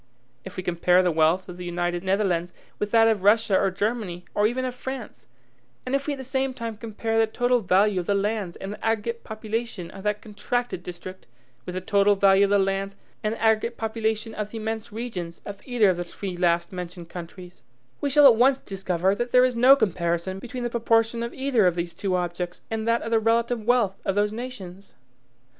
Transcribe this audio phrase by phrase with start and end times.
[0.43, 4.25] If we compare the wealth of the United Netherlands with that of Russia or Germany,
[4.33, 5.27] or even of France,
[5.85, 8.73] and if we at the same time compare the total value of the lands and
[8.73, 11.27] the aggregate population of that contracted district
[11.67, 15.39] with the total value of the lands and the aggregate population of the immense regions
[15.45, 17.61] of either of the three last mentioned countries,
[18.01, 21.67] we shall at once discover that there is no comparison between the proportion of either
[21.67, 24.95] of these two objects and that of the relative wealth of those nations.